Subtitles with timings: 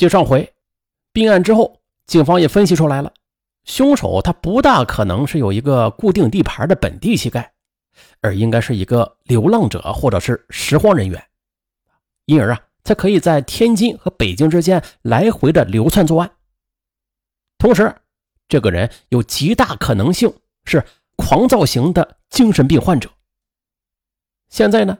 [0.00, 0.50] 接上回
[1.12, 3.12] 并案之后，警方也分析出来了，
[3.64, 7.46] 凶手他不大可能是有一个固定地盘的本地乞丐，
[8.22, 11.22] 而应该是一个流浪者或者是拾荒人员，
[12.24, 16.30] 因而啊，才可以在天津和北京之间来回的流窜作案。
[17.58, 17.94] 同时，
[18.48, 20.32] 这个人有极大可能性
[20.64, 20.82] 是
[21.16, 23.10] 狂躁型的精神病患者。
[24.48, 24.96] 现在呢？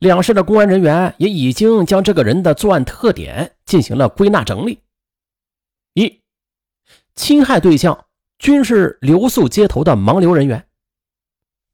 [0.00, 4.82] 两市的公安人员也已经将这个人的作案特点进行了归纳整理。
[5.94, 6.22] 一，
[7.14, 8.06] 侵害对象
[8.38, 10.68] 均是留宿街头的盲流人员。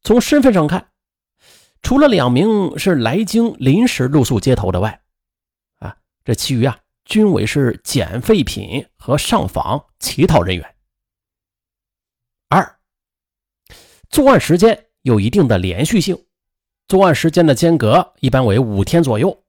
[0.03, 0.91] 从身份上看，
[1.81, 5.01] 除了两名是来京临时露宿街头的外，
[5.79, 10.75] 啊，这其余啊均为是捡废品和上访乞讨人员。
[12.49, 12.79] 二，
[14.09, 16.25] 作案时间有一定的连续性。
[16.87, 19.43] 作案时间的间隔一般为五天左右，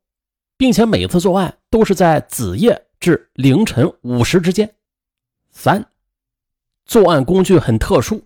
[0.63, 4.73] 并且每次作案都是在子夜至凌晨五时之间。
[5.51, 5.85] 三，
[6.85, 8.23] 作案工具很特殊，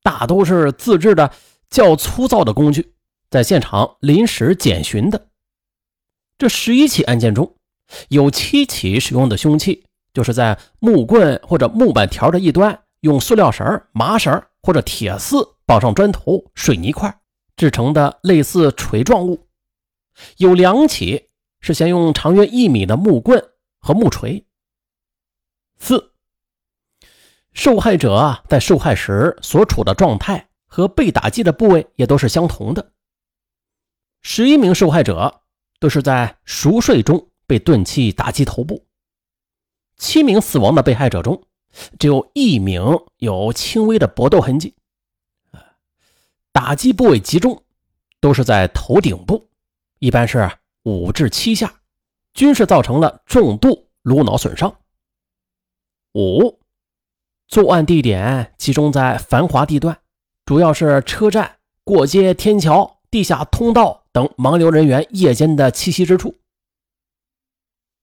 [0.00, 1.32] 大都是自制的
[1.68, 2.94] 较粗糙的工具，
[3.30, 5.26] 在现场临时捡寻的。
[6.38, 7.56] 这十一起案件中，
[8.10, 9.82] 有七起使用的凶器
[10.14, 17.12] 就是在木棍或者木板条的一端用塑料绳、麻绳或者铁丝绑上砖头、水泥块。
[17.56, 19.48] 制成的类似锤状物，
[20.36, 21.29] 有两起
[21.60, 24.46] 是先用长约一米的木棍和木锤。
[25.78, 26.12] 四，
[27.52, 32.92] 受害者啊在受害时所处的状态和被打击的部位也都是相同的。
[34.22, 35.42] 十一名受害者
[35.78, 38.86] 都是在熟睡中被钝器打击头部，
[39.96, 41.42] 七名死亡的被害者中，
[41.98, 42.82] 只有一名
[43.16, 44.74] 有轻微的搏斗痕迹。
[46.52, 47.64] 打击部位集中，
[48.20, 49.48] 都是在头顶部，
[49.98, 50.50] 一般是
[50.84, 51.80] 五至七下，
[52.32, 54.78] 均是造成了重度颅脑损伤。
[56.14, 56.60] 五，
[57.48, 60.00] 作案地点集中在繁华地段，
[60.44, 66.36] 主要是车站、过街天桥、地下通道等盲流人员夜间的栖息之处。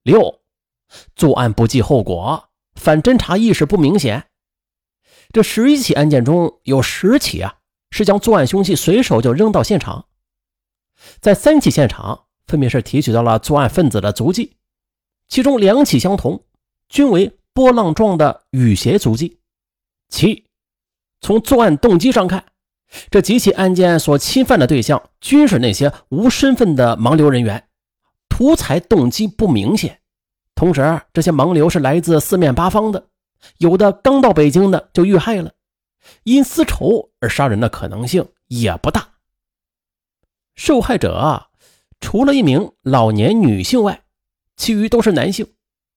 [0.04, 0.42] 六，
[1.16, 4.28] 作案不计后果，反侦查意识不明显。
[5.32, 7.56] 这十一起案件中有十起啊。
[7.90, 10.08] 是将作案凶器随手就扔到现场，
[11.22, 14.56] 在三起现场分别是提取到了作案分子的足迹，
[15.28, 16.44] 其中两起相同，
[16.90, 19.40] 均为波浪状的雨鞋足迹。
[20.10, 20.46] 七，
[21.20, 22.46] 从作案动机上看，
[23.12, 27.68] 这几起案件所侵犯的对象均是那些无身份的盲流人员，
[28.30, 30.00] 图财动机不明显。
[30.56, 33.08] 同时，这些盲流是来自四面八方的，
[33.58, 35.52] 有的刚到北京的就遇害了。
[36.24, 39.10] 因私仇而杀人的可能性也不大。
[40.56, 41.47] 受害者
[42.00, 44.04] 除了一名老年女性外，
[44.56, 45.54] 其余都是男性，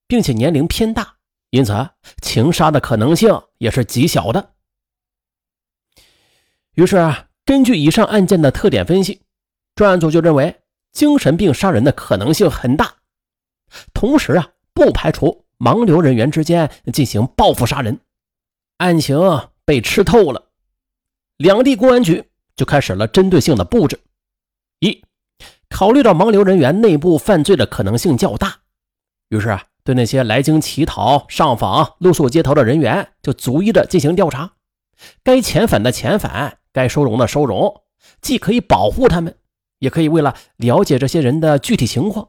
[0.07, 1.17] 并且年龄偏大，
[1.51, 1.73] 因此
[2.23, 4.55] 情杀的可能性也是极小的。
[6.75, 9.23] 于是啊，根据以上案件的特点分析，
[9.75, 10.63] 专案组就认为
[10.93, 12.97] 精神病杀人的可能性很大。
[13.93, 18.01] 同时啊，不排除盲流人员之间进行报复杀人，
[18.79, 19.19] 案情。
[19.63, 20.51] 被吃透了，
[21.37, 24.01] 两地公安局就开始了针对性的布置。
[24.81, 25.05] 一，
[25.71, 28.59] 考虑到盲流人员内部犯罪的可能性较大，
[29.31, 34.53] 于是啊，对那些来京乞讨、上访、露宿街头的人员，就逐一的进行调查。
[35.23, 37.83] 该遣返的遣返，该收容的收容，
[38.21, 39.39] 既可以保护他们，
[39.79, 42.29] 也可以为了了解这些人的具体情况。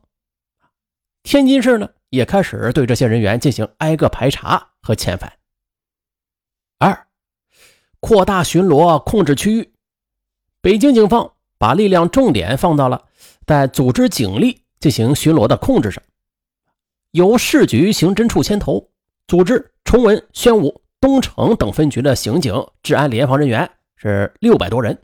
[1.23, 5.33] 天津市呢，也开始对这些人员进行挨个排查和遣返。
[6.79, 7.07] 二。
[7.99, 9.73] 扩大巡逻控制区域，
[10.59, 13.05] 北京警方把力量重点放到了
[13.45, 16.01] 在组织警力进行巡逻的控制上，
[17.11, 18.89] 由市局刑侦处牵头，
[19.27, 24.97] 组织崇文、宣武、东城等分局的刑警、治安联防人员是六百多人，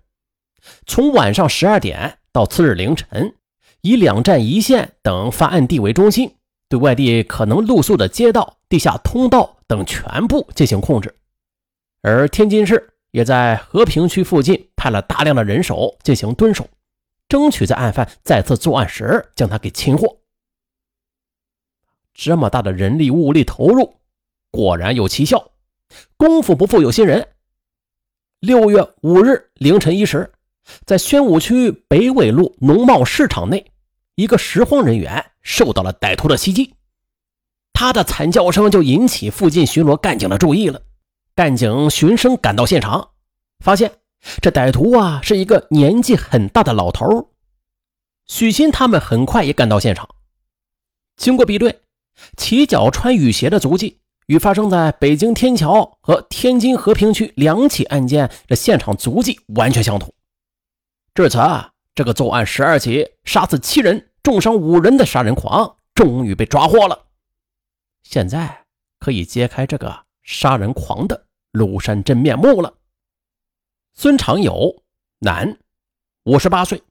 [0.85, 3.35] 从晚上十二点到次日凌晨，
[3.81, 6.35] 以两站一线等发案地为中心，
[6.69, 11.13] 对外地可能露宿的街道、地下通道等全部进行控制。
[12.01, 16.67] 而天津市也在和平区附近派了大量的人手进行蹲守，
[17.27, 20.17] 争取在案犯再次作案时将他给擒获。
[22.13, 23.95] 这么大的人力物力投入，
[24.49, 25.51] 果然有奇效。
[26.17, 27.27] 功夫不负有心人。
[28.39, 30.31] 六月五日凌晨一时，
[30.85, 33.71] 在宣武区北纬路农贸市场内，
[34.15, 36.73] 一个拾荒人员受到了歹徒的袭击，
[37.71, 40.81] 他的惨叫声就引起附近巡逻干警的注意了。
[41.35, 43.11] 干警循声赶到现场，
[43.59, 43.91] 发现
[44.41, 47.31] 这歹徒啊是一个年纪很大的老头。
[48.25, 50.09] 许鑫他们很快也赶到现场，
[51.15, 51.81] 经过比对，
[52.35, 60.13] 骑脚穿雨鞋的足迹与发生在北京天桥和天津和平区两起案件的现场足迹完全相同。
[61.15, 67.05] 至此啊，这个作案十二起、杀死七人、重伤五人的杀人狂终于被抓获了。
[68.03, 68.65] 现在
[68.99, 72.76] 可以揭开这个杀人狂的庐山真面目了。
[73.99, 74.83] 孙长友，
[75.21, 75.57] 男，
[76.25, 76.83] 五十八岁，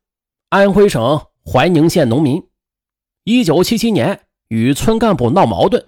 [0.49, 2.49] 安徽省怀宁县农民。
[3.23, 4.26] 一九七七年。
[4.49, 5.87] 与村干部闹矛盾，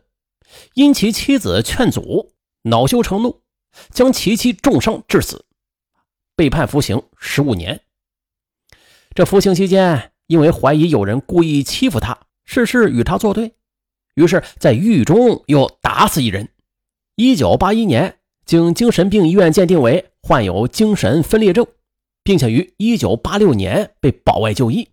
[0.75, 2.33] 因其妻子劝阻，
[2.63, 3.43] 恼羞成怒，
[3.91, 5.45] 将其妻重伤致死，
[6.35, 7.81] 被判服刑十五年。
[9.15, 13.55] 这服刑期间，因为怀疑有人故意欺负他，事事与他作对，
[14.15, 16.49] 于是，在狱中又打死一人。
[17.15, 18.18] 一九八一年，
[18.49, 21.67] 经精神病医院鉴定为患有精神分裂症，
[22.25, 24.89] 并且于一九八六年被保外就医。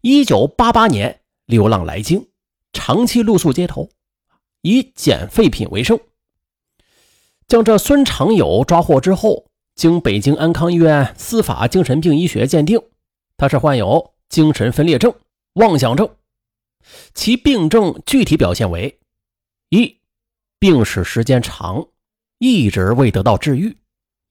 [0.00, 2.26] 一九八八年流浪来京。
[2.72, 3.88] 长期露宿街头，
[4.62, 6.00] 以捡废品为生。
[7.46, 12.80] 将这孙长友抓获之后，经北京安康医院司法精神病医学鉴定，
[13.36, 15.14] 他是患有精神分裂症、
[15.54, 16.08] 妄想症。
[17.14, 18.98] 其病症具体表现为：
[19.68, 19.98] 一、
[20.58, 21.88] 病史时间长，
[22.40, 23.76] 一直未得到治愈，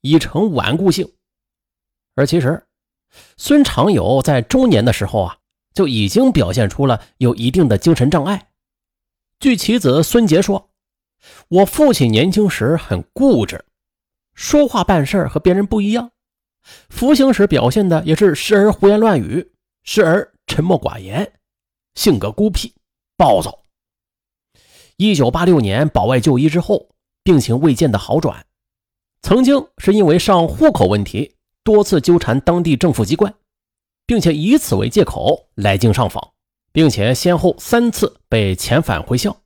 [0.02, 1.10] 已成顽固性。
[2.16, 2.62] 而其实，
[3.38, 5.38] 孙长友在中年的时候啊。
[5.72, 8.50] 就已经表现出了有一定的精神障碍。
[9.40, 10.72] 据其子孙杰说
[11.48, 13.64] ：“我父亲年轻时很固执，
[14.34, 16.12] 说话办事和别人不一样。
[16.90, 19.54] 服刑时表现的也是时而胡言乱语，
[19.84, 21.32] 时而沉默寡言，
[21.94, 22.74] 性格孤僻、
[23.16, 23.60] 暴躁。
[24.98, 26.90] 一九八六年保外就医之后，
[27.24, 28.45] 病情未见的好转。
[29.21, 33.33] 曾经是因为上户口问题，多次纠缠当地政府机关。”
[34.10, 36.31] 并且以此为借口来京上访，
[36.71, 39.38] 并且先后三次被遣返回校。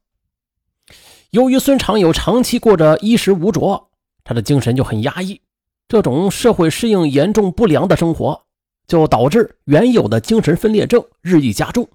[1.32, 3.90] 由于孙长友长期过着衣食无着，
[4.24, 5.42] 他的精神就很压抑。
[5.90, 8.42] 这种社会适应严重不良的生活，
[8.88, 11.86] 就导致原有的精神分裂症日益加重，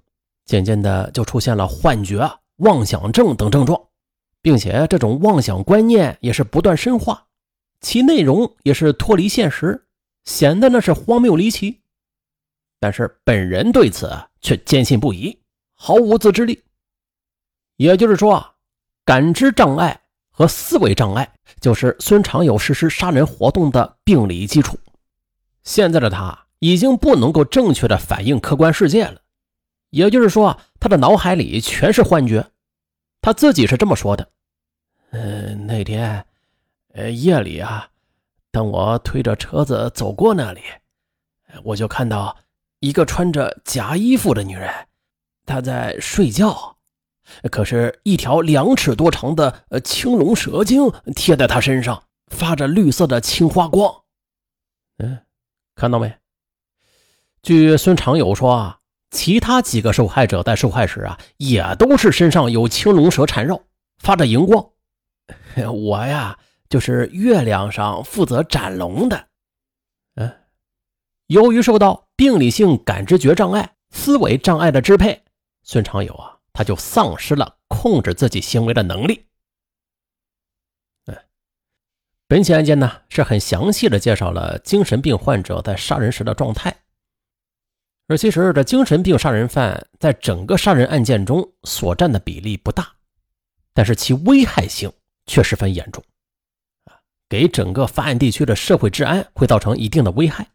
[0.45, 3.81] 渐渐的就出现了幻觉、妄想症等症状，
[4.49, 7.27] 并且这种妄想观念也是不断深化，
[7.81, 9.85] 其内容也是脱离现实，
[10.25, 11.81] 显得那是荒谬离奇。
[12.79, 14.11] 但是本人对此
[14.41, 15.37] 却坚信不疑，
[15.75, 16.63] 毫无自制力。
[17.75, 18.43] 也就是说，
[19.05, 20.01] 感知障碍
[20.31, 21.31] 和思维障碍
[21.61, 24.79] 就是孙长友实施杀人活动的病理基础。
[25.61, 29.21] 现在的他已经不能够正确的反映客观世界了，
[29.91, 32.49] 也就是说，他的脑海里全是幻觉。
[33.21, 34.31] 他自己是这么说的：“，
[35.69, 36.25] 那天，
[36.93, 37.89] 呃，夜里啊，
[38.51, 40.61] 当我推着车子走过那里，
[41.63, 42.35] 我就看到。”
[42.81, 44.73] 一个穿着夹衣服的女人，
[45.45, 46.77] 她在睡觉，
[47.51, 53.93] 可是，一条两尺多长的青龙蛇精贴在她身上，发着绿色的青花光。
[54.99, 55.19] 嗯，
[55.75, 56.15] 看到没？
[57.43, 58.79] 据孙长友说啊，
[59.11, 63.61] 其他几个受害者在受害时啊，也都是身上有青龙蛇缠绕，
[63.97, 64.69] 发着荧光。
[65.71, 66.37] 我呀，
[66.69, 69.27] 就是月亮上负责斩龙的。
[70.15, 70.31] 嗯，
[71.27, 72.05] 由于受到。
[72.19, 75.23] 病理性感知觉障碍、思维障碍的支配，
[75.63, 79.25] 孙长友啊，他就丧失了控制自己行为的能力。
[81.05, 81.17] 嗯，
[82.27, 86.75] 本起案件呢是很详细的介绍了精神病患者在杀人时的状态，
[88.07, 92.85] 而其实这精神病杀人犯在整个杀人案件中所占的比例不大，
[93.73, 94.91] 但是其危害性
[95.29, 96.03] 却十分严重，
[96.85, 96.97] 啊，
[97.29, 100.49] 给整个发案地区的社会治安会造成一定的危害。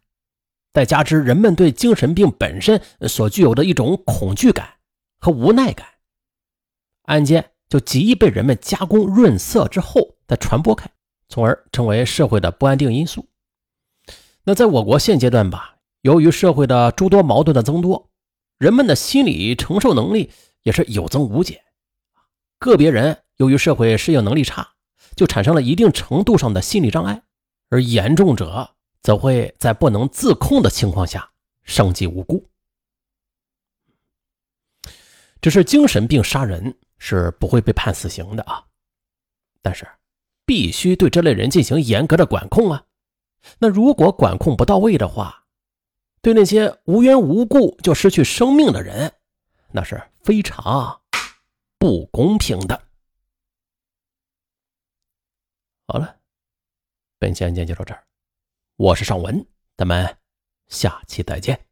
[0.73, 4.73] 再加之人们对精神病本身所具有的一种恐惧感
[5.19, 5.87] 和无奈感，
[7.03, 10.91] 案件就极易被人们加工润色之后再传播开，
[11.29, 13.25] 从而成为社会的不安定因素。
[14.43, 18.11] 那在我国现阶段吧，由于社会的诸多矛盾的增多，
[18.57, 20.29] 人们的心理承受能力
[20.63, 21.64] 也是有增无减。
[22.59, 24.67] 个别人由于社会适应能力差，
[25.15, 27.23] 就产生了一定程度上的心理障碍，
[27.69, 28.71] 而严重者。
[29.05, 31.29] 则会在不能自控的情况下
[31.63, 32.49] 伤及无辜。
[35.39, 38.65] 只是精神病杀人是不会被判死刑的啊，
[39.61, 39.87] 但是
[40.43, 42.83] 必须对这类人进行严格的管控啊。
[43.59, 45.45] 那如果管控不到位的话，
[46.23, 49.13] 对那些无缘无故就失去生命的人，
[49.71, 50.99] 那是非常
[51.85, 52.87] 不公平的。
[55.85, 56.19] 好了，
[57.19, 58.07] 本期案件就到这儿。
[58.75, 60.17] 我是尚文，咱们
[60.65, 61.64] 下期再见。